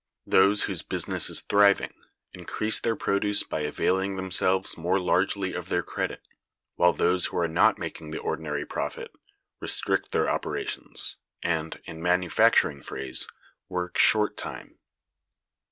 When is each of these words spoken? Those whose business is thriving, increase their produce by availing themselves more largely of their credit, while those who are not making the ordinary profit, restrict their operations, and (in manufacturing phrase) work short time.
Those 0.25 0.63
whose 0.63 0.81
business 0.81 1.29
is 1.29 1.41
thriving, 1.41 1.93
increase 2.33 2.79
their 2.79 2.95
produce 2.95 3.43
by 3.43 3.59
availing 3.59 4.15
themselves 4.15 4.75
more 4.75 4.99
largely 4.99 5.53
of 5.53 5.69
their 5.69 5.83
credit, 5.83 6.27
while 6.73 6.91
those 6.93 7.27
who 7.27 7.37
are 7.37 7.47
not 7.47 7.77
making 7.77 8.09
the 8.09 8.17
ordinary 8.17 8.65
profit, 8.65 9.11
restrict 9.59 10.09
their 10.11 10.27
operations, 10.27 11.17
and 11.43 11.79
(in 11.85 12.01
manufacturing 12.01 12.81
phrase) 12.81 13.27
work 13.69 13.95
short 13.99 14.37
time. 14.37 14.79